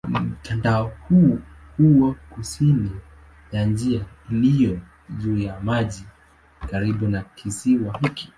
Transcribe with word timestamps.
Mtandao 0.09 0.91
huu 1.09 1.39
huwa 1.77 2.13
kusini 2.29 2.91
ya 3.51 3.65
njia 3.65 4.05
iliyo 4.31 4.79
juu 5.09 5.37
ya 5.37 5.59
maji 5.59 6.05
karibu 6.71 7.07
na 7.07 7.21
kisiwa 7.21 7.97
hiki. 8.01 8.29